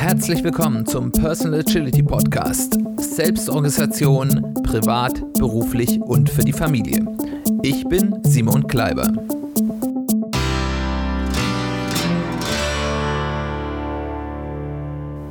[0.00, 2.78] Herzlich willkommen zum Personal Agility Podcast.
[2.96, 7.04] Selbstorganisation, privat, beruflich und für die Familie.
[7.62, 9.12] Ich bin Simon Kleiber.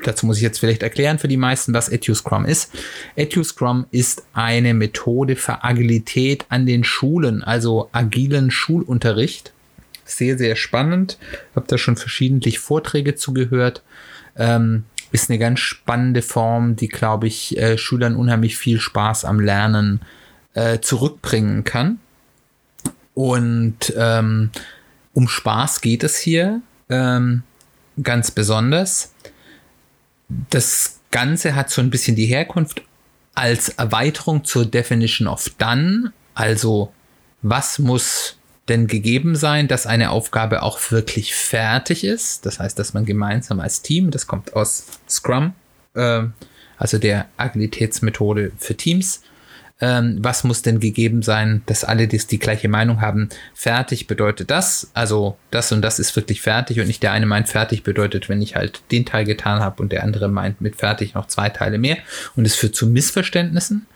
[0.02, 2.72] Dazu muss ich jetzt vielleicht erklären für die meisten, was EduScrum ist.
[3.16, 9.52] EduScrum ist eine Methode für Agilität an den Schulen, also agilen Schulunterricht.
[10.04, 11.18] Sehr, sehr spannend.
[11.54, 13.82] Habe da schon verschiedentlich Vorträge zugehört.
[14.36, 19.40] Ähm, ist eine ganz spannende Form, die, glaube ich, äh, Schülern unheimlich viel Spaß am
[19.40, 20.00] Lernen
[20.54, 22.00] äh, zurückbringen kann.
[23.14, 24.50] Und ähm,
[25.12, 27.44] um Spaß geht es hier ähm,
[28.02, 29.14] ganz besonders.
[30.50, 32.82] Das Ganze hat so ein bisschen die Herkunft
[33.34, 36.12] als Erweiterung zur Definition of Done.
[36.34, 36.92] Also
[37.42, 38.36] was muss
[38.68, 42.46] denn gegeben sein, dass eine Aufgabe auch wirklich fertig ist?
[42.46, 45.54] Das heißt, dass man gemeinsam als Team, das kommt aus Scrum,
[45.94, 46.22] äh,
[46.76, 49.22] also der Agilitätsmethode für Teams,
[49.80, 53.28] ähm, was muss denn gegeben sein, dass alle die, die gleiche Meinung haben.
[53.54, 57.48] Fertig bedeutet das, also das und das ist wirklich fertig und nicht der eine meint
[57.48, 61.14] fertig bedeutet, wenn ich halt den Teil getan habe und der andere meint mit fertig
[61.14, 61.98] noch zwei Teile mehr
[62.36, 63.86] und es führt zu Missverständnissen.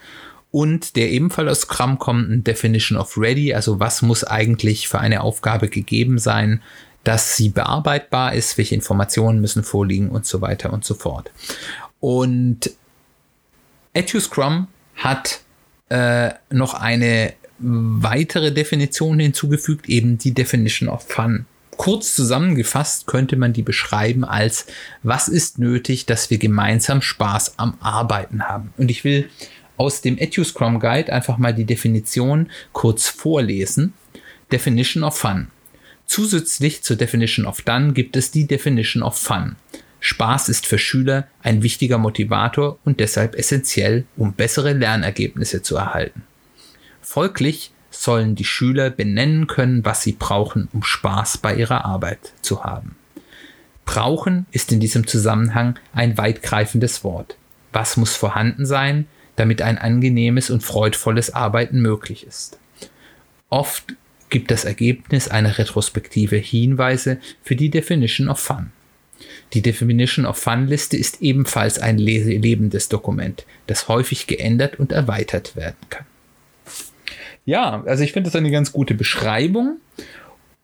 [0.50, 5.20] Und der ebenfalls aus Scrum kommenden Definition of Ready, also was muss eigentlich für eine
[5.20, 6.62] Aufgabe gegeben sein,
[7.04, 11.30] dass sie bearbeitbar ist, welche Informationen müssen vorliegen und so weiter und so fort.
[12.00, 12.70] Und
[13.92, 15.40] EduScrum hat
[15.88, 21.46] äh, noch eine weitere Definition hinzugefügt, eben die Definition of Fun.
[21.76, 24.66] Kurz zusammengefasst könnte man die beschreiben als,
[25.02, 28.72] was ist nötig, dass wir gemeinsam Spaß am Arbeiten haben.
[28.76, 29.30] Und ich will
[29.78, 33.94] aus dem EduScrum Guide einfach mal die Definition kurz vorlesen.
[34.52, 35.48] Definition of Fun.
[36.06, 39.56] Zusätzlich zur Definition of Done gibt es die Definition of Fun.
[40.00, 46.22] Spaß ist für Schüler ein wichtiger Motivator und deshalb essentiell, um bessere Lernergebnisse zu erhalten.
[47.00, 52.64] Folglich sollen die Schüler benennen können, was sie brauchen, um Spaß bei ihrer Arbeit zu
[52.64, 52.96] haben.
[53.84, 57.36] Brauchen ist in diesem Zusammenhang ein weitgreifendes Wort.
[57.72, 59.06] Was muss vorhanden sein,
[59.38, 62.58] damit ein angenehmes und freudvolles Arbeiten möglich ist?
[63.50, 63.94] Oft
[64.30, 68.72] gibt das Ergebnis einer Retrospektive Hinweise für die Definition of Fun.
[69.54, 75.56] Die Definition of Fun Liste ist ebenfalls ein lebendes Dokument, das häufig geändert und erweitert
[75.56, 76.04] werden kann.
[77.44, 79.78] Ja, also ich finde das eine ganz gute Beschreibung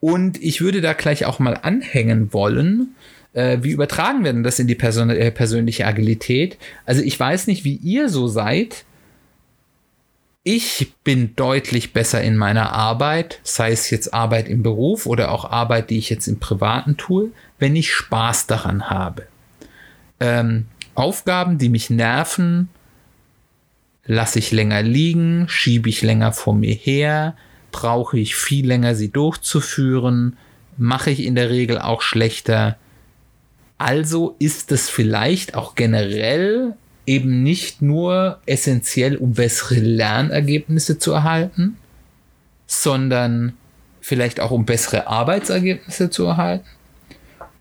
[0.00, 2.94] und ich würde da gleich auch mal anhängen wollen.
[3.34, 6.56] Äh, wie übertragen wir denn das in die Person äh, persönliche Agilität?
[6.86, 8.84] Also ich weiß nicht, wie ihr so seid.
[10.44, 15.50] Ich bin deutlich besser in meiner Arbeit, sei es jetzt Arbeit im Beruf oder auch
[15.50, 19.26] Arbeit, die ich jetzt im Privaten tue, wenn ich Spaß daran habe.
[20.20, 22.68] Ähm, Aufgaben, die mich nerven,
[24.04, 27.36] lasse ich länger liegen, schiebe ich länger vor mir her,
[27.72, 30.36] brauche ich viel länger sie durchzuführen,
[30.76, 32.76] mache ich in der Regel auch schlechter.
[33.84, 36.72] Also ist es vielleicht auch generell
[37.04, 41.76] eben nicht nur essentiell, um bessere Lernergebnisse zu erhalten,
[42.66, 43.52] sondern
[44.00, 46.64] vielleicht auch um bessere Arbeitsergebnisse zu erhalten.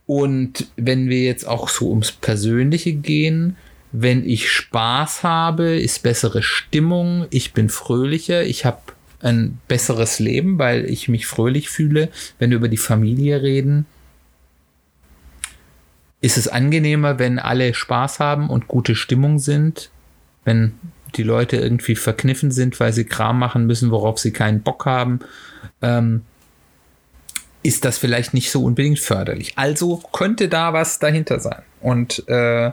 [0.06, 3.58] Und wenn wir jetzt auch so ums Persönliche gehen,
[3.92, 8.80] wenn ich Spaß habe, ist bessere Stimmung, ich bin fröhlicher, ich habe
[9.20, 12.08] ein besseres Leben, weil ich mich fröhlich fühle,
[12.40, 13.88] wenn wir über die Familie reden.
[16.24, 19.92] Ist es angenehmer, wenn alle Spaß haben und gute Stimmung sind,
[20.46, 20.74] wenn
[21.16, 25.20] die Leute irgendwie verkniffen sind, weil sie Kram machen müssen, worauf sie keinen Bock haben.
[25.82, 26.22] Ähm,
[27.62, 29.58] ist das vielleicht nicht so unbedingt förderlich.
[29.58, 31.62] Also könnte da was dahinter sein.
[31.82, 32.72] Und äh,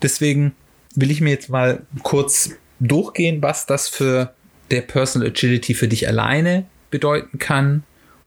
[0.00, 0.52] deswegen
[0.94, 4.32] will ich mir jetzt mal kurz durchgehen, was das für
[4.70, 7.82] der Personal Agility für dich alleine bedeuten kann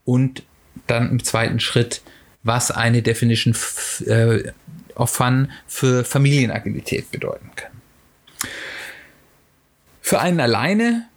[0.06, 0.44] und
[0.86, 2.04] dann im zweiten Schritt,
[2.44, 3.56] was eine Definition
[4.06, 4.51] äh,
[4.95, 7.72] of Fun für Familienagilität bedeuten kann.
[10.01, 11.07] Für einen alleine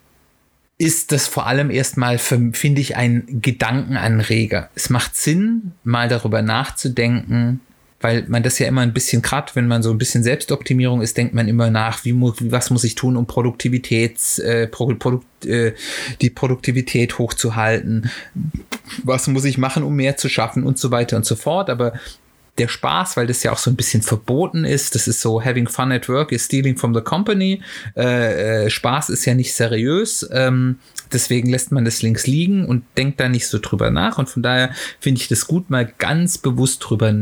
[0.78, 4.70] ist das vor allem erstmal, finde ich, ein Gedankenanreger.
[4.74, 7.60] Es macht Sinn, mal darüber nachzudenken,
[8.00, 11.16] weil man das ja immer ein bisschen gerade, wenn man so ein bisschen Selbstoptimierung ist,
[11.16, 15.46] denkt man immer nach, wie mu was muss ich tun, um Produktivitäts, äh, Pro Produkt,
[15.46, 15.74] äh,
[16.20, 18.10] die Produktivität hochzuhalten,
[19.02, 21.70] was muss ich machen, um mehr zu schaffen und so weiter und so fort.
[21.70, 21.94] Aber
[22.58, 24.94] der Spaß, weil das ja auch so ein bisschen verboten ist.
[24.94, 27.62] Das ist so, having fun at work is stealing from the company.
[27.96, 30.26] Äh, äh, Spaß ist ja nicht seriös.
[30.32, 30.78] Ähm,
[31.12, 34.18] deswegen lässt man das links liegen und denkt da nicht so drüber nach.
[34.18, 34.70] Und von daher
[35.00, 37.12] finde ich das gut, mal ganz bewusst drüber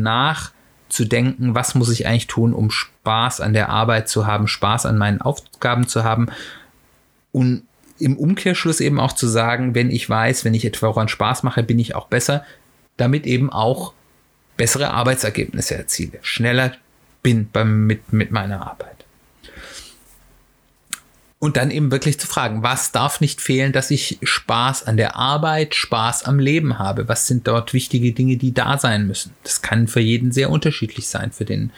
[0.95, 4.97] nachzudenken, was muss ich eigentlich tun, um Spaß an der Arbeit zu haben, Spaß an
[4.97, 6.29] meinen Aufgaben zu haben.
[7.33, 7.65] Und
[7.99, 11.43] im Umkehrschluss eben auch zu sagen, wenn ich weiß, wenn ich etwa auch an Spaß
[11.43, 12.45] mache, bin ich auch besser,
[12.97, 13.93] damit eben auch
[14.57, 16.73] bessere Arbeitsergebnisse erziele, schneller
[17.23, 19.04] bin beim, mit, mit meiner Arbeit.
[21.45, 25.17] Und dann eben wirklich zu fragen, was darf nicht fehlen, dass ich Spaß an der
[25.17, 27.07] Arbeit, Spaß am Leben habe?
[27.07, 29.35] Was sind dort wichtige Dinge, die da sein müssen?
[29.43, 31.33] Das kann für jeden sehr unterschiedlich sein.
[31.33, 31.71] Für den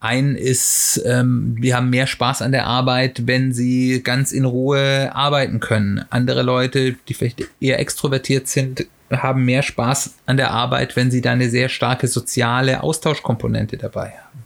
[0.00, 5.14] einen ist, ähm, wir haben mehr Spaß an der Arbeit, wenn sie ganz in Ruhe
[5.14, 6.06] arbeiten können.
[6.08, 11.20] Andere Leute, die vielleicht eher extrovertiert sind, haben mehr Spaß an der Arbeit, wenn sie
[11.20, 14.44] da eine sehr starke soziale Austauschkomponente dabei haben.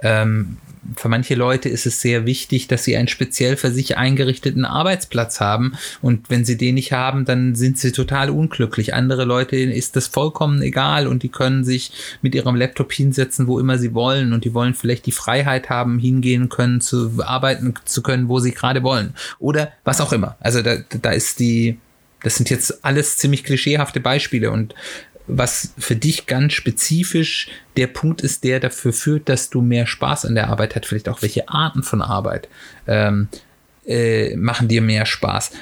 [0.00, 0.56] Ähm,
[0.94, 5.40] für manche Leute ist es sehr wichtig, dass sie einen speziell für sich eingerichteten Arbeitsplatz
[5.40, 5.76] haben.
[6.02, 8.94] Und wenn sie den nicht haben, dann sind sie total unglücklich.
[8.94, 11.92] Andere Leute ist das vollkommen egal und die können sich
[12.22, 14.32] mit ihrem Laptop hinsetzen, wo immer sie wollen.
[14.32, 18.52] Und die wollen vielleicht die Freiheit haben, hingehen können, zu arbeiten zu können, wo sie
[18.52, 19.14] gerade wollen.
[19.38, 20.36] Oder was auch immer.
[20.40, 21.78] Also da, da ist die,
[22.22, 24.74] das sind jetzt alles ziemlich klischeehafte Beispiele und
[25.26, 30.24] was für dich ganz spezifisch der Punkt ist, der dafür führt, dass du mehr Spaß
[30.26, 32.48] an der Arbeit hast, vielleicht auch welche Arten von Arbeit
[32.86, 33.28] ähm,
[33.86, 35.52] äh, machen dir mehr Spaß,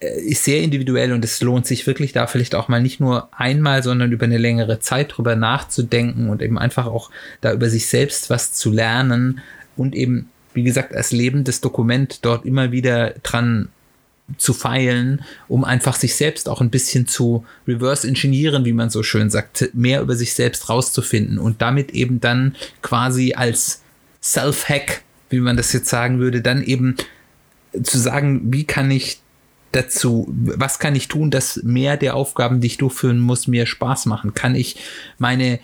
[0.00, 3.28] äh, ist sehr individuell und es lohnt sich wirklich da vielleicht auch mal nicht nur
[3.36, 7.10] einmal, sondern über eine längere Zeit drüber nachzudenken und eben einfach auch
[7.40, 9.40] da über sich selbst was zu lernen
[9.76, 13.68] und eben, wie gesagt, als lebendes Dokument dort immer wieder dran
[14.38, 19.02] zu feilen, um einfach sich selbst auch ein bisschen zu reverse engineeren, wie man so
[19.02, 23.82] schön sagt, mehr über sich selbst rauszufinden und damit eben dann quasi als
[24.22, 26.96] Self-Hack, wie man das jetzt sagen würde, dann eben
[27.82, 29.20] zu sagen, wie kann ich
[29.72, 34.06] dazu, was kann ich tun, dass mehr der Aufgaben, die ich durchführen muss, mir Spaß
[34.06, 34.34] machen?
[34.34, 34.76] Kann ich
[35.18, 35.58] meine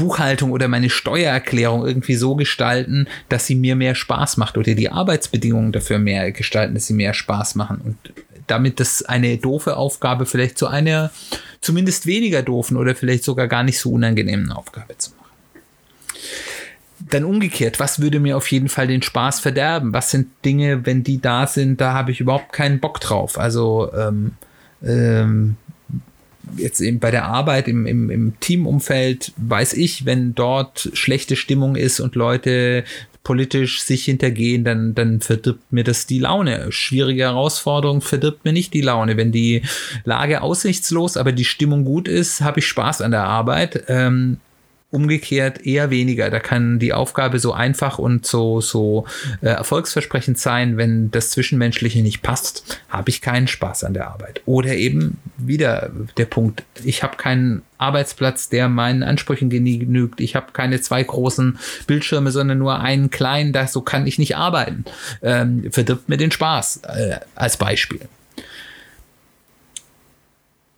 [0.00, 4.90] Buchhaltung oder meine Steuererklärung irgendwie so gestalten, dass sie mir mehr Spaß macht oder die
[4.90, 7.96] Arbeitsbedingungen dafür mehr gestalten, dass sie mehr Spaß machen und
[8.46, 11.10] damit das eine doofe Aufgabe vielleicht zu einer
[11.60, 15.20] zumindest weniger doofen oder vielleicht sogar gar nicht so unangenehmen Aufgabe zu machen.
[17.10, 19.92] Dann umgekehrt, was würde mir auf jeden Fall den Spaß verderben?
[19.92, 23.38] Was sind Dinge, wenn die da sind, da habe ich überhaupt keinen Bock drauf?
[23.38, 24.32] Also ähm,
[24.82, 25.56] ähm,
[26.56, 31.76] jetzt eben bei der Arbeit im, im, im Teamumfeld weiß ich, wenn dort schlechte Stimmung
[31.76, 32.84] ist und Leute
[33.22, 36.72] politisch sich hintergehen, dann, dann verdirbt mir das die Laune.
[36.72, 39.16] Schwierige Herausforderung verdirbt mir nicht die Laune.
[39.16, 39.62] Wenn die
[40.04, 43.84] Lage aussichtslos, aber die Stimmung gut ist, habe ich Spaß an der Arbeit.
[43.88, 44.38] Ähm,
[44.90, 46.30] umgekehrt eher weniger.
[46.30, 49.06] Da kann die Aufgabe so einfach und so, so
[49.40, 54.42] äh, erfolgsversprechend sein, wenn das Zwischenmenschliche nicht passt, habe ich keinen Spaß an der Arbeit.
[54.46, 60.20] Oder eben wieder der Punkt, ich habe keinen Arbeitsplatz, der meinen Ansprüchen genügt.
[60.20, 64.36] Ich habe keine zwei großen Bildschirme, sondern nur einen kleinen, da so kann ich nicht
[64.36, 64.84] arbeiten.
[65.22, 68.00] Ähm, verdirbt mir den Spaß äh, als Beispiel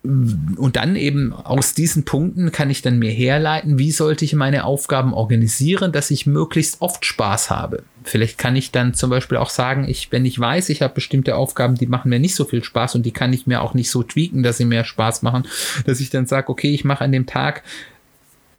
[0.03, 4.65] und dann eben aus diesen Punkten kann ich dann mir herleiten, wie sollte ich meine
[4.65, 7.83] Aufgaben organisieren, dass ich möglichst oft Spaß habe.
[8.03, 11.37] Vielleicht kann ich dann zum Beispiel auch sagen, ich, wenn ich weiß, ich habe bestimmte
[11.37, 13.89] Aufgaben, die machen mir nicht so viel Spaß und die kann ich mir auch nicht
[13.89, 15.47] so tweaken, dass sie mehr Spaß machen,
[15.85, 17.63] dass ich dann sage, okay, ich mache an dem Tag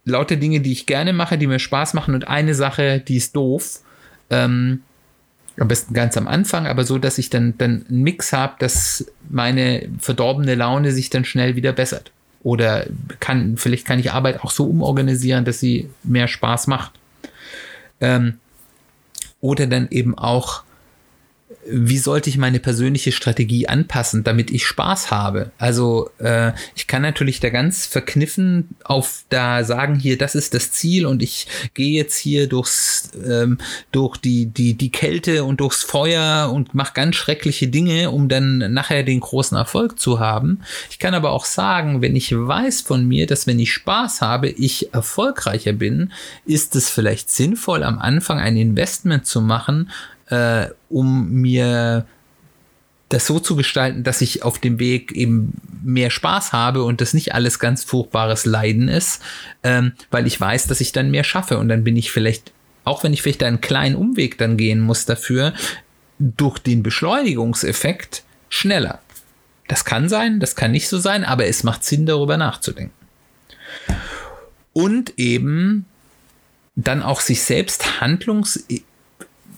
[0.03, 3.35] lauter Dinge, die ich gerne mache, die mir Spaß machen und eine Sache, die ist
[3.35, 3.81] doof.
[4.31, 4.81] Ähm,
[5.57, 9.05] am besten ganz am Anfang, aber so, dass ich dann, dann einen Mix habe, dass
[9.29, 12.11] meine verdorbene Laune sich dann schnell wieder bessert.
[12.43, 12.85] Oder
[13.19, 16.91] kann, vielleicht kann ich Arbeit auch so umorganisieren, dass sie mehr Spaß macht.
[18.01, 18.39] Ähm,
[19.41, 20.64] oder dann eben auch
[21.67, 25.51] wie sollte ich meine persönliche Strategie anpassen, damit ich Spaß habe?
[25.57, 30.71] Also äh, ich kann natürlich da ganz verkniffen auf da sagen hier, das ist das
[30.71, 33.59] Ziel und ich gehe jetzt hier durchs ähm,
[33.91, 38.73] durch die die die Kälte und durchs Feuer und mache ganz schreckliche Dinge, um dann
[38.73, 40.61] nachher den großen Erfolg zu haben.
[40.89, 44.49] Ich kann aber auch sagen, wenn ich weiß von mir, dass wenn ich Spaß habe,
[44.49, 46.11] ich erfolgreicher bin,
[46.45, 49.89] ist es vielleicht sinnvoll am Anfang ein Investment zu machen,
[50.29, 52.05] äh, um mir
[53.09, 55.53] das so zu gestalten, dass ich auf dem Weg eben
[55.83, 59.21] mehr Spaß habe und das nicht alles ganz furchtbares Leiden ist,
[59.63, 62.51] ähm, weil ich weiß, dass ich dann mehr schaffe und dann bin ich vielleicht,
[62.83, 65.53] auch wenn ich vielleicht einen kleinen Umweg dann gehen muss dafür,
[66.17, 68.99] durch den Beschleunigungseffekt schneller.
[69.67, 72.93] Das kann sein, das kann nicht so sein, aber es macht Sinn, darüber nachzudenken.
[74.73, 75.85] Und eben
[76.75, 78.65] dann auch sich selbst handlungs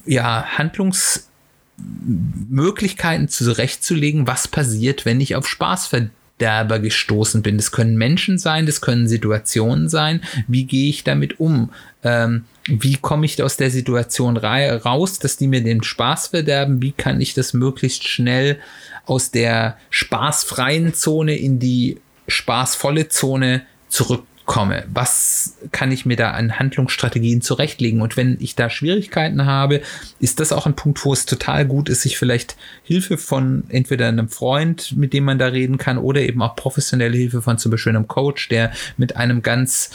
[0.07, 7.57] ja, Handlungsmöglichkeiten zurechtzulegen, was passiert, wenn ich auf Spaßverderber gestoßen bin.
[7.57, 10.21] Das können Menschen sein, das können Situationen sein.
[10.47, 11.71] Wie gehe ich damit um?
[12.03, 16.81] Ähm, wie komme ich aus der Situation raus, dass die mir den Spaß verderben?
[16.81, 18.59] Wie kann ich das möglichst schnell
[19.05, 24.85] aus der spaßfreien Zone in die spaßvolle Zone zurück komme.
[24.91, 28.01] Was kann ich mir da an Handlungsstrategien zurechtlegen?
[28.01, 29.81] Und wenn ich da Schwierigkeiten habe,
[30.19, 34.07] ist das auch ein Punkt, wo es total gut ist, sich vielleicht Hilfe von entweder
[34.07, 37.71] einem Freund, mit dem man da reden kann, oder eben auch professionelle Hilfe von zum
[37.71, 39.91] Beispiel einem Coach, der mit einem ganz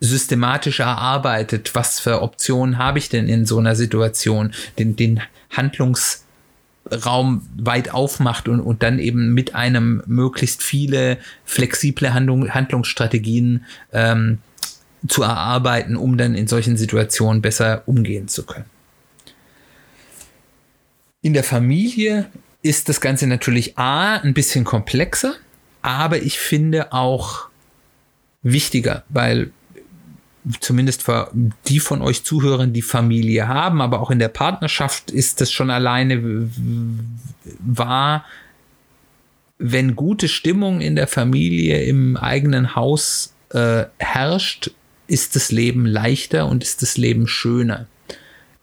[0.00, 5.20] systematisch erarbeitet, was für Optionen habe ich denn in so einer Situation, den, den
[5.50, 6.24] Handlungs
[6.92, 14.38] Raum weit aufmacht und, und dann eben mit einem möglichst viele flexible Handlung, Handlungsstrategien ähm,
[15.06, 18.66] zu erarbeiten, um dann in solchen Situationen besser umgehen zu können.
[21.20, 22.30] In der Familie
[22.62, 25.34] ist das Ganze natürlich A, ein bisschen komplexer,
[25.82, 27.48] aber ich finde auch
[28.42, 29.52] wichtiger, weil
[30.60, 31.30] zumindest für
[31.66, 35.70] die von euch Zuhörern, die Familie haben, aber auch in der Partnerschaft ist das schon
[35.70, 36.48] alleine
[37.60, 38.24] wahr,
[39.58, 44.70] wenn gute Stimmung in der Familie im eigenen Haus äh, herrscht,
[45.08, 47.86] ist das Leben leichter und ist das Leben schöner.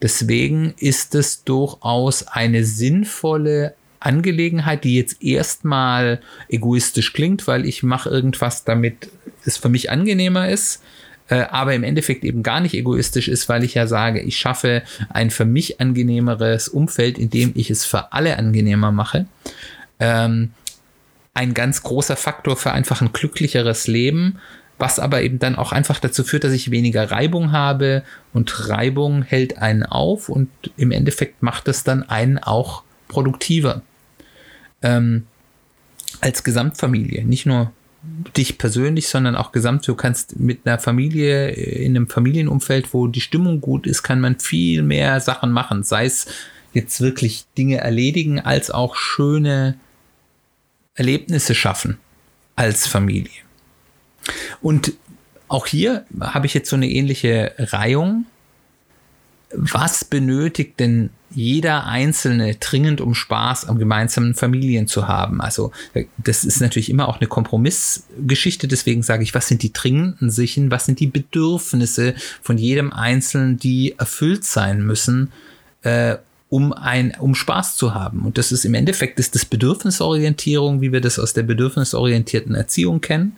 [0.01, 8.09] Deswegen ist es durchaus eine sinnvolle Angelegenheit, die jetzt erstmal egoistisch klingt, weil ich mache
[8.09, 9.09] irgendwas, damit
[9.45, 10.81] es für mich angenehmer ist
[11.27, 14.83] äh, aber im Endeffekt eben gar nicht egoistisch ist, weil ich ja sage, ich schaffe
[15.09, 19.25] ein für mich angenehmeres Umfeld, in dem ich es für alle angenehmer mache.
[19.99, 20.51] Ähm,
[21.33, 24.39] ein ganz großer Faktor für einfach ein glücklicheres Leben,
[24.77, 28.03] was aber eben dann auch einfach dazu führt, dass ich weniger Reibung habe
[28.33, 33.81] und Reibung hält einen auf und im Endeffekt macht es dann einen auch produktiver.
[34.81, 35.25] Ähm,
[36.21, 37.71] als Gesamtfamilie, nicht nur
[38.35, 39.87] dich persönlich, sondern auch gesamt.
[39.87, 44.39] Du kannst mit einer Familie, in einem Familienumfeld, wo die Stimmung gut ist, kann man
[44.39, 45.83] viel mehr Sachen machen.
[45.83, 46.27] Sei es
[46.73, 49.75] jetzt wirklich Dinge erledigen, als auch schöne
[50.95, 51.97] Erlebnisse schaffen
[52.55, 53.31] als Familie.
[54.61, 54.93] Und
[55.47, 58.25] auch hier habe ich jetzt so eine ähnliche Reihung.
[59.57, 65.41] Was benötigt denn jeder Einzelne dringend, um Spaß am gemeinsamen Familien zu haben.
[65.41, 65.71] Also
[66.17, 68.67] das ist natürlich immer auch eine Kompromissgeschichte.
[68.67, 73.57] Deswegen sage ich, was sind die dringenden Sichen, was sind die Bedürfnisse von jedem Einzelnen,
[73.57, 75.31] die erfüllt sein müssen,
[75.83, 76.15] äh,
[76.49, 78.21] um ein, um Spaß zu haben.
[78.21, 83.01] Und das ist im Endeffekt ist das Bedürfnisorientierung, wie wir das aus der bedürfnisorientierten Erziehung
[83.01, 83.35] kennen,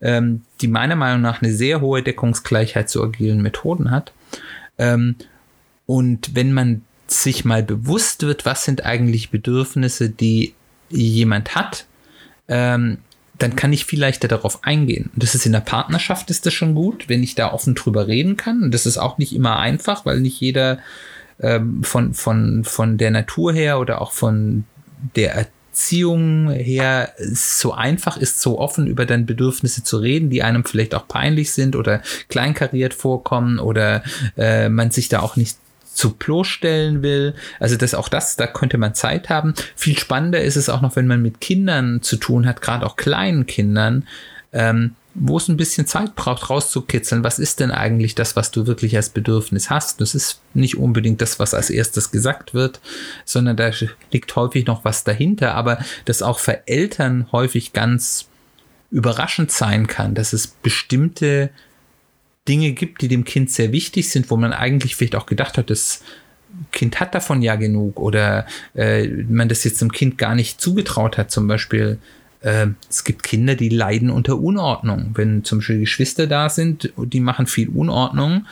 [0.00, 4.12] ähm, die meiner Meinung nach eine sehr hohe Deckungsgleichheit zu agilen Methoden hat.
[4.78, 5.16] Ähm,
[5.92, 10.54] und wenn man sich mal bewusst wird, was sind eigentlich Bedürfnisse, die
[10.88, 11.84] jemand hat,
[12.48, 12.96] ähm,
[13.36, 15.10] dann kann ich viel leichter darauf eingehen.
[15.12, 18.06] Und das ist in der Partnerschaft ist das schon gut, wenn ich da offen drüber
[18.06, 18.62] reden kann.
[18.62, 20.78] Und das ist auch nicht immer einfach, weil nicht jeder
[21.40, 24.64] ähm, von, von, von der Natur her oder auch von
[25.14, 25.34] der
[25.72, 30.94] Erziehung her so einfach ist, so offen über deine Bedürfnisse zu reden, die einem vielleicht
[30.94, 34.02] auch peinlich sind oder kleinkariert vorkommen oder
[34.38, 35.58] äh, man sich da auch nicht
[35.94, 37.34] zu bloßstellen will.
[37.60, 39.54] Also das auch das, da könnte man Zeit haben.
[39.76, 42.96] Viel spannender ist es auch noch, wenn man mit Kindern zu tun hat, gerade auch
[42.96, 44.06] kleinen Kindern,
[44.52, 47.22] ähm, wo es ein bisschen Zeit braucht, rauszukitzeln.
[47.22, 50.00] Was ist denn eigentlich das, was du wirklich als Bedürfnis hast?
[50.00, 52.80] Das ist nicht unbedingt das, was als erstes gesagt wird,
[53.24, 53.70] sondern da
[54.10, 55.54] liegt häufig noch was dahinter.
[55.54, 58.26] Aber das auch für Eltern häufig ganz
[58.90, 61.50] überraschend sein kann, dass es bestimmte
[62.48, 65.70] Dinge gibt, die dem Kind sehr wichtig sind, wo man eigentlich vielleicht auch gedacht hat,
[65.70, 66.02] das
[66.70, 71.18] Kind hat davon ja genug oder äh, man das jetzt dem Kind gar nicht zugetraut
[71.18, 71.98] hat, zum Beispiel
[72.40, 75.12] äh, es gibt Kinder, die leiden unter Unordnung.
[75.14, 78.46] Wenn zum Beispiel Geschwister da sind, die machen viel Unordnung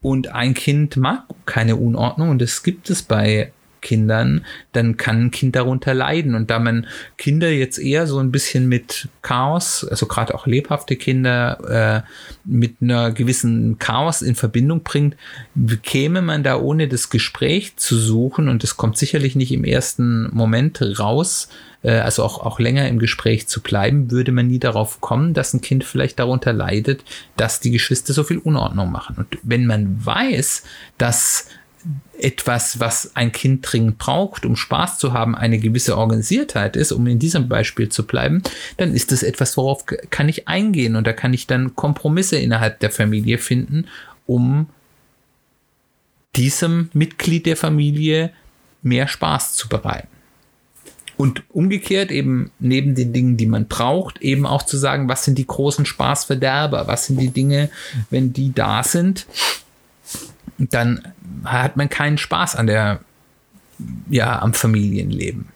[0.00, 5.30] und ein Kind mag keine Unordnung und das gibt es bei Kindern, dann kann ein
[5.30, 6.34] Kind darunter leiden.
[6.34, 6.86] Und da man
[7.18, 12.08] Kinder jetzt eher so ein bisschen mit Chaos, also gerade auch lebhafte Kinder, äh,
[12.44, 15.16] mit einer gewissen Chaos in Verbindung bringt,
[15.82, 20.34] käme man da ohne das Gespräch zu suchen, und das kommt sicherlich nicht im ersten
[20.34, 21.48] Moment raus,
[21.82, 25.54] äh, also auch, auch länger im Gespräch zu bleiben, würde man nie darauf kommen, dass
[25.54, 27.04] ein Kind vielleicht darunter leidet,
[27.36, 29.16] dass die Geschwister so viel Unordnung machen.
[29.18, 30.64] Und wenn man weiß,
[30.98, 31.48] dass
[32.18, 37.06] etwas, was ein Kind dringend braucht, um Spaß zu haben, eine gewisse Organisiertheit ist, um
[37.06, 38.42] in diesem Beispiel zu bleiben,
[38.76, 42.80] dann ist das etwas, worauf kann ich eingehen und da kann ich dann Kompromisse innerhalb
[42.80, 43.86] der Familie finden,
[44.26, 44.68] um
[46.36, 48.32] diesem Mitglied der Familie
[48.82, 50.08] mehr Spaß zu bereiten.
[51.16, 55.36] Und umgekehrt eben neben den Dingen, die man braucht, eben auch zu sagen, was sind
[55.38, 57.70] die großen Spaßverderber, was sind die Dinge,
[58.10, 59.26] wenn die da sind,
[60.70, 61.12] dann
[61.44, 63.00] hat man keinen Spaß an der,
[64.10, 65.48] ja, am Familienleben.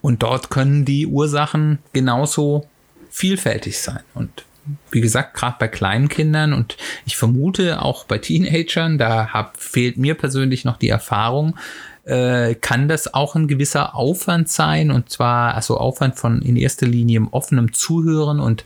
[0.00, 2.66] Und dort können die Ursachen genauso
[3.10, 4.00] vielfältig sein.
[4.14, 4.44] Und
[4.90, 6.76] wie gesagt, gerade bei kleinen Kindern und
[7.06, 11.56] ich vermute auch bei Teenagern, da hab, fehlt mir persönlich noch die Erfahrung,
[12.04, 16.86] äh, kann das auch ein gewisser Aufwand sein und zwar also Aufwand von in erster
[16.86, 18.64] Linie im offenen Zuhören und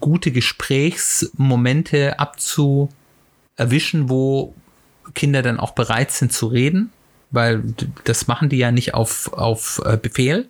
[0.00, 2.88] gute Gesprächsmomente abzu
[3.56, 4.54] erwischen, wo
[5.14, 6.90] Kinder dann auch bereit sind zu reden,
[7.30, 7.62] weil
[8.04, 10.48] das machen die ja nicht auf, auf äh, Befehl,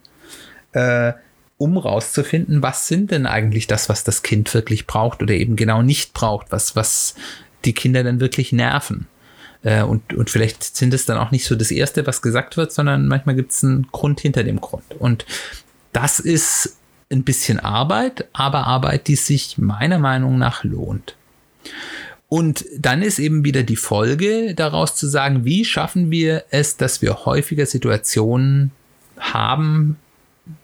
[0.73, 1.13] äh,
[1.57, 5.83] um rauszufinden, was sind denn eigentlich das, was das Kind wirklich braucht oder eben genau
[5.83, 7.15] nicht braucht, was, was
[7.65, 9.07] die Kinder dann wirklich nerven.
[9.63, 12.73] Äh, und, und vielleicht sind es dann auch nicht so das Erste, was gesagt wird,
[12.73, 14.95] sondern manchmal gibt es einen Grund hinter dem Grund.
[14.99, 15.25] Und
[15.93, 16.77] das ist
[17.11, 21.17] ein bisschen Arbeit, aber Arbeit, die sich meiner Meinung nach lohnt.
[22.29, 27.03] Und dann ist eben wieder die Folge daraus zu sagen, wie schaffen wir es, dass
[27.03, 28.73] wir häufiger Situationen
[29.19, 29.97] haben,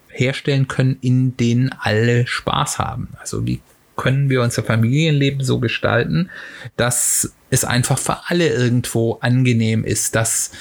[0.09, 3.09] herstellen können, in denen alle Spaß haben.
[3.21, 3.61] Also wie
[3.97, 6.31] können wir unser Familienleben so gestalten,
[6.77, 10.53] dass es einfach für alle irgendwo angenehm ist, dass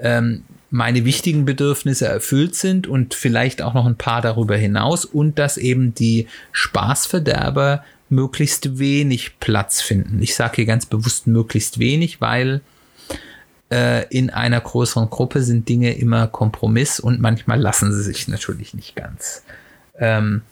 [0.00, 5.38] ähm, meine wichtigen Bedürfnisse erfüllt sind und vielleicht auch noch ein paar darüber hinaus und
[5.38, 10.20] dass eben die Spaßverderber möglichst wenig Platz finden.
[10.22, 12.62] Ich sage hier ganz bewusst möglichst wenig, weil
[13.70, 18.74] äh, in einer größeren Gruppe sind Dinge immer Kompromiss und manchmal lassen sie sich natürlich
[18.74, 19.42] nicht ganz
[19.98, 20.42] ähm,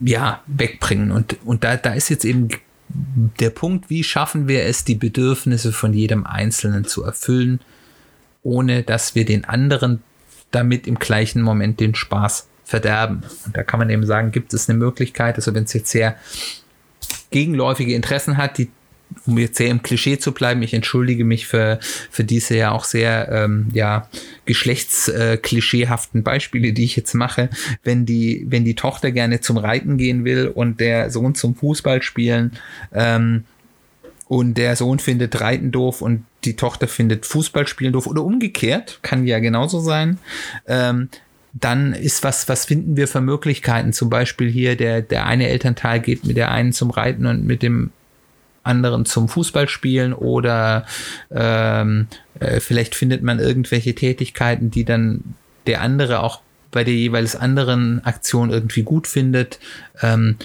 [0.00, 1.10] ja, wegbringen.
[1.10, 2.48] Und, und da, da ist jetzt eben
[2.88, 7.60] der Punkt, wie schaffen wir es, die Bedürfnisse von jedem Einzelnen zu erfüllen,
[8.42, 10.02] ohne dass wir den anderen
[10.50, 13.22] damit im gleichen Moment den Spaß verderben.
[13.44, 16.16] Und da kann man eben sagen, gibt es eine Möglichkeit, also wenn es jetzt sehr
[17.30, 18.70] gegenläufige Interessen hat, die
[19.26, 21.78] um jetzt sehr im Klischee zu bleiben, ich entschuldige mich für,
[22.10, 24.08] für diese ja auch sehr ähm, ja,
[24.44, 27.50] geschlechtsklischeehaften Beispiele, die ich jetzt mache.
[27.82, 32.02] Wenn die, wenn die Tochter gerne zum Reiten gehen will und der Sohn zum Fußball
[32.02, 32.52] spielen
[32.92, 33.44] ähm,
[34.26, 39.26] und der Sohn findet Reiten doof und die Tochter findet Fußballspielen doof oder umgekehrt, kann
[39.26, 40.18] ja genauso sein,
[40.66, 41.08] ähm,
[41.54, 43.92] dann ist was, was finden wir für Möglichkeiten?
[43.92, 47.62] Zum Beispiel hier der, der eine Elternteil geht mit der einen zum Reiten und mit
[47.62, 47.90] dem
[48.64, 50.84] anderen zum Fußballspielen oder
[51.30, 52.08] ähm,
[52.40, 55.34] äh, vielleicht findet man irgendwelche Tätigkeiten, die dann
[55.66, 56.40] der andere auch
[56.70, 59.60] bei der jeweils anderen Aktion irgendwie gut findet.
[60.02, 60.36] Ähm,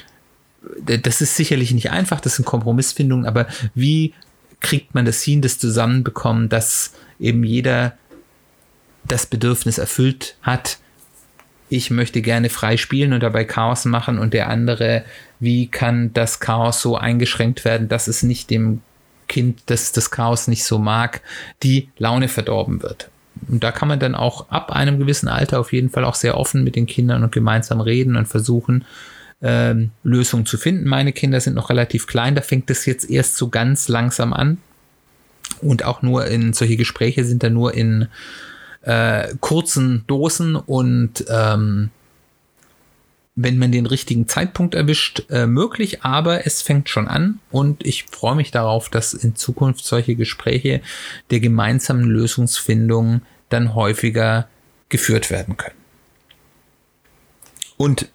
[0.86, 4.14] das ist sicherlich nicht einfach, das sind Kompromissfindungen, aber wie
[4.60, 7.98] kriegt man das hin, das zusammenbekommen, dass eben jeder
[9.06, 10.78] das Bedürfnis erfüllt hat,
[11.70, 15.04] ich möchte gerne frei spielen und dabei Chaos machen und der andere,
[15.40, 18.82] wie kann das Chaos so eingeschränkt werden, dass es nicht dem
[19.28, 21.22] Kind, das das Chaos nicht so mag,
[21.62, 23.10] die Laune verdorben wird.
[23.48, 26.38] Und da kann man dann auch ab einem gewissen Alter auf jeden Fall auch sehr
[26.38, 28.86] offen mit den Kindern und gemeinsam reden und versuchen,
[29.42, 30.90] ähm, Lösungen zu finden.
[30.90, 34.58] Meine Kinder sind noch relativ klein, da fängt es jetzt erst so ganz langsam an.
[35.62, 38.08] Und auch nur in solche Gespräche sind da nur in
[38.82, 41.92] äh, kurzen Dosen und ähm,
[43.42, 48.06] wenn man den richtigen Zeitpunkt erwischt, äh, möglich, aber es fängt schon an und ich
[48.06, 50.82] freue mich darauf, dass in Zukunft solche Gespräche
[51.30, 54.50] der gemeinsamen Lösungsfindung dann häufiger
[54.90, 55.78] geführt werden können.
[57.78, 58.10] Und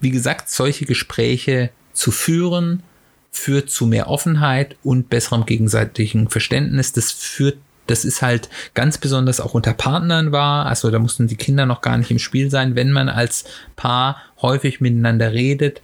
[0.00, 2.82] wie gesagt, solche Gespräche zu führen,
[3.30, 6.92] führt zu mehr Offenheit und besserem gegenseitigen Verständnis.
[6.92, 10.66] Das führt das ist halt ganz besonders auch unter Partnern wahr.
[10.66, 12.74] Also da mussten die Kinder noch gar nicht im Spiel sein.
[12.74, 13.44] Wenn man als
[13.76, 15.80] Paar häufig miteinander redet,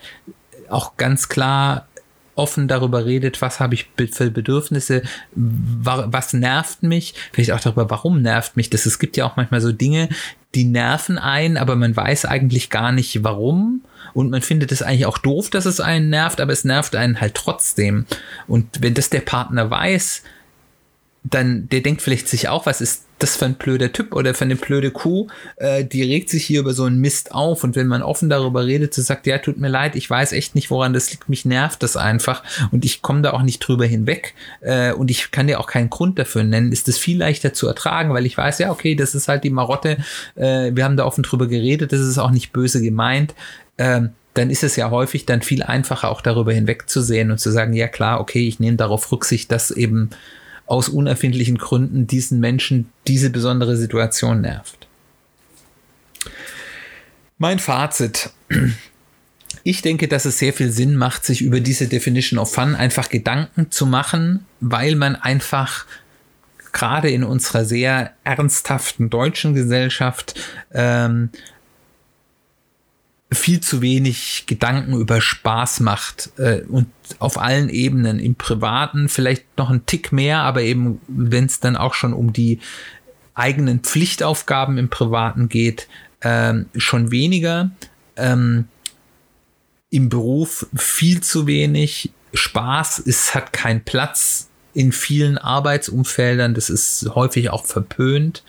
[0.68, 1.86] auch ganz klar
[2.34, 5.02] offen darüber redet, was habe ich für Bedürfnisse,
[5.34, 8.86] was nervt mich, vielleicht auch darüber, warum nervt mich das.
[8.86, 10.08] Es gibt ja auch manchmal so Dinge,
[10.54, 13.82] die nerven einen, aber man weiß eigentlich gar nicht warum.
[14.14, 17.20] Und man findet es eigentlich auch doof, dass es einen nervt, aber es nervt einen
[17.20, 18.06] halt trotzdem.
[18.46, 20.22] Und wenn das der Partner weiß,
[21.24, 24.44] dann, der denkt vielleicht sich auch, was ist das für ein blöder Typ oder für
[24.44, 27.86] eine blöde Kuh, äh, die regt sich hier über so einen Mist auf und wenn
[27.86, 30.92] man offen darüber redet, so sagt, ja, tut mir leid, ich weiß echt nicht, woran
[30.92, 34.92] das liegt, mich nervt das einfach und ich komme da auch nicht drüber hinweg äh,
[34.92, 38.12] und ich kann dir auch keinen Grund dafür nennen, ist das viel leichter zu ertragen,
[38.12, 39.98] weil ich weiß, ja, okay, das ist halt die Marotte,
[40.34, 43.36] äh, wir haben da offen drüber geredet, das ist auch nicht böse gemeint,
[43.78, 47.74] ähm, dann ist es ja häufig dann viel einfacher auch darüber hinwegzusehen und zu sagen,
[47.74, 50.10] ja klar, okay, ich nehme darauf Rücksicht, dass eben
[50.72, 54.88] aus unerfindlichen Gründen diesen Menschen diese besondere Situation nervt.
[57.36, 58.30] Mein Fazit.
[59.64, 63.10] Ich denke, dass es sehr viel Sinn macht, sich über diese Definition of Fun einfach
[63.10, 65.84] Gedanken zu machen, weil man einfach
[66.72, 70.40] gerade in unserer sehr ernsthaften deutschen Gesellschaft
[70.72, 71.28] ähm,
[73.34, 76.86] viel zu wenig Gedanken über Spaß macht äh, und
[77.18, 81.76] auf allen Ebenen, im Privaten vielleicht noch ein Tick mehr, aber eben wenn es dann
[81.76, 82.60] auch schon um die
[83.34, 85.88] eigenen Pflichtaufgaben im Privaten geht,
[86.22, 87.70] ähm, schon weniger.
[88.16, 88.68] Ähm,
[89.90, 92.10] Im Beruf viel zu wenig.
[92.34, 96.54] Spaß es hat keinen Platz in vielen Arbeitsumfeldern.
[96.54, 98.42] Das ist häufig auch verpönt.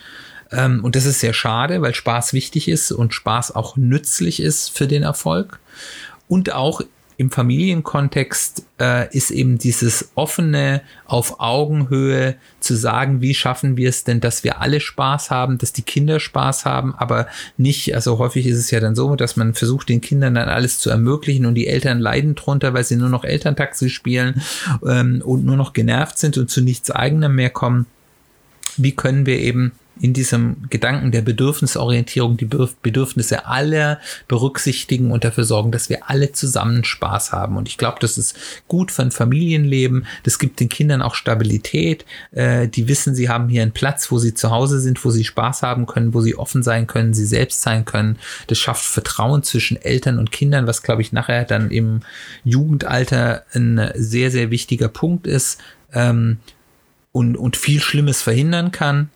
[0.53, 4.69] Ähm, und das ist sehr schade, weil Spaß wichtig ist und Spaß auch nützlich ist
[4.75, 5.59] für den Erfolg.
[6.27, 6.81] Und auch
[7.17, 14.03] im Familienkontext äh, ist eben dieses offene auf Augenhöhe zu sagen, wie schaffen wir es
[14.03, 18.47] denn, dass wir alle Spaß haben, dass die Kinder Spaß haben, aber nicht, also häufig
[18.47, 21.55] ist es ja dann so, dass man versucht, den Kindern dann alles zu ermöglichen und
[21.55, 24.41] die Eltern leiden drunter, weil sie nur noch Elterntaxi spielen
[24.85, 27.85] ähm, und nur noch genervt sind und zu nichts eigenem mehr kommen.
[28.75, 32.49] Wie können wir eben in diesem Gedanken der Bedürfnisorientierung die
[32.81, 37.55] Bedürfnisse aller berücksichtigen und dafür sorgen, dass wir alle zusammen Spaß haben.
[37.55, 38.35] Und ich glaube, das ist
[38.67, 40.05] gut für ein Familienleben.
[40.23, 42.03] Das gibt den Kindern auch Stabilität.
[42.31, 45.23] Äh, die wissen, sie haben hier einen Platz, wo sie zu Hause sind, wo sie
[45.23, 48.19] Spaß haben können, wo sie offen sein können, sie selbst sein können.
[48.47, 52.01] Das schafft Vertrauen zwischen Eltern und Kindern, was, glaube ich, nachher dann im
[52.43, 55.61] Jugendalter ein sehr, sehr wichtiger Punkt ist
[55.93, 56.39] ähm,
[57.13, 59.09] und, und viel Schlimmes verhindern kann.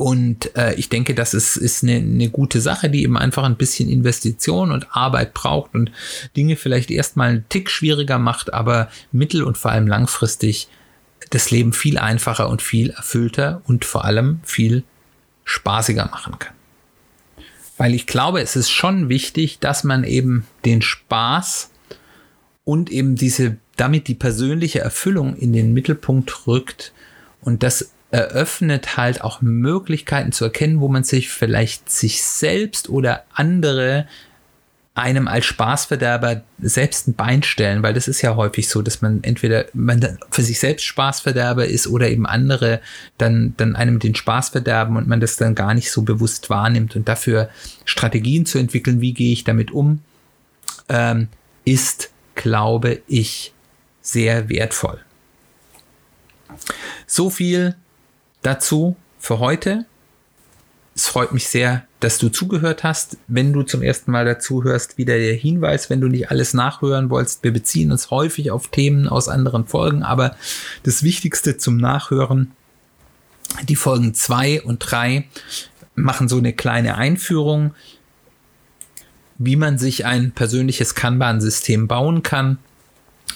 [0.00, 3.58] Und äh, ich denke, das ist, ist eine, eine gute Sache, die eben einfach ein
[3.58, 5.92] bisschen Investition und Arbeit braucht und
[6.38, 10.68] Dinge vielleicht erstmal einen Tick schwieriger macht, aber mittel- und vor allem langfristig
[11.28, 14.84] das Leben viel einfacher und viel erfüllter und vor allem viel
[15.44, 16.54] spaßiger machen kann.
[17.76, 21.72] Weil ich glaube, es ist schon wichtig, dass man eben den Spaß
[22.64, 26.94] und eben diese, damit die persönliche Erfüllung in den Mittelpunkt rückt
[27.42, 33.24] und das eröffnet halt auch Möglichkeiten zu erkennen, wo man sich vielleicht sich selbst oder
[33.32, 34.06] andere
[34.94, 39.22] einem als Spaßverderber selbst ein Bein stellen, weil das ist ja häufig so, dass man
[39.22, 42.80] entweder man für sich selbst Spaßverderber ist oder eben andere
[43.16, 46.96] dann, dann einem den Spaß verderben und man das dann gar nicht so bewusst wahrnimmt
[46.96, 47.48] und dafür
[47.84, 50.00] Strategien zu entwickeln, wie gehe ich damit um,
[50.88, 51.28] ähm,
[51.64, 53.54] ist, glaube ich,
[54.02, 54.98] sehr wertvoll.
[57.06, 57.76] So viel
[58.42, 59.86] dazu für heute.
[60.94, 63.16] Es freut mich sehr, dass du zugehört hast.
[63.26, 67.10] Wenn du zum ersten Mal dazu hörst, wieder der Hinweis, wenn du nicht alles nachhören
[67.10, 67.42] wolltest.
[67.44, 70.36] Wir beziehen uns häufig auf Themen aus anderen Folgen, aber
[70.82, 72.52] das Wichtigste zum Nachhören,
[73.68, 75.26] die Folgen 2 und 3
[75.94, 77.74] machen so eine kleine Einführung,
[79.38, 82.58] wie man sich ein persönliches Kanban-System bauen kann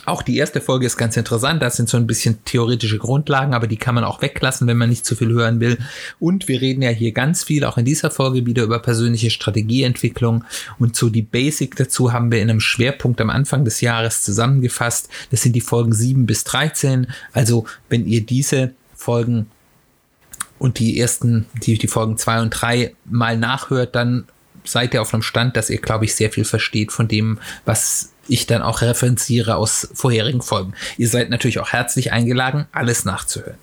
[0.05, 1.63] auch die erste Folge ist ganz interessant.
[1.63, 4.91] Das sind so ein bisschen theoretische Grundlagen, aber die kann man auch weglassen, wenn man
[4.91, 5.79] nicht zu viel hören will.
[6.21, 10.45] Und wir reden ja hier ganz viel, auch in dieser Folge wieder über persönliche Strategieentwicklung.
[10.79, 15.09] Und so die Basic dazu haben wir in einem Schwerpunkt am Anfang des Jahres zusammengefasst.
[15.31, 17.07] Das sind die Folgen 7 bis 13.
[17.33, 19.47] Also wenn ihr diese Folgen
[20.59, 24.25] und die ersten, die, die Folgen 2 und 3 mal nachhört, dann
[24.65, 28.14] seid ihr auf einem Stand, dass ihr, glaube ich, sehr viel versteht von dem, was
[28.29, 30.75] ich dann auch referenziere aus vorherigen Folgen.
[30.99, 33.59] Ihr seid natürlich auch herzlich eingeladen, alles nachzuhören.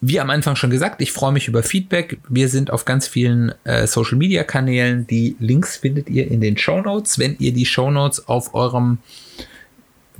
[0.00, 2.18] Wie am Anfang schon gesagt, ich freue mich über Feedback.
[2.28, 5.08] Wir sind auf ganz vielen äh, Social Media Kanälen.
[5.08, 7.18] Die Links findet ihr in den Show Notes.
[7.18, 8.98] Wenn ihr die Show Notes auf eurem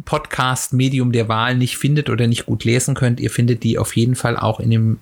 [0.04, 4.16] Podcast-Medium der Wahl nicht findet oder nicht gut lesen könnt, ihr findet die auf jeden
[4.16, 4.98] Fall auch in dem